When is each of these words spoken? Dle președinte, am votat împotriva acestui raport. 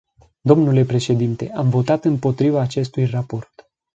Dle 0.41 0.83
președinte, 0.85 1.51
am 1.55 1.69
votat 1.69 2.05
împotriva 2.05 2.61
acestui 2.61 3.05
raport. 3.05 3.69